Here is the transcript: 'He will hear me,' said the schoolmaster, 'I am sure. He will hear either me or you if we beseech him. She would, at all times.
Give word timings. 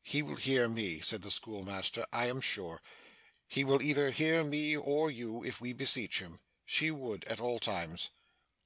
'He 0.00 0.22
will 0.22 0.36
hear 0.36 0.68
me,' 0.68 1.00
said 1.02 1.20
the 1.20 1.30
schoolmaster, 1.30 2.06
'I 2.10 2.26
am 2.30 2.40
sure. 2.40 2.80
He 3.46 3.62
will 3.62 3.78
hear 3.80 4.08
either 4.08 4.42
me 4.42 4.74
or 4.74 5.10
you 5.10 5.44
if 5.44 5.60
we 5.60 5.74
beseech 5.74 6.18
him. 6.20 6.38
She 6.64 6.90
would, 6.90 7.24
at 7.26 7.40
all 7.40 7.60
times. 7.60 8.08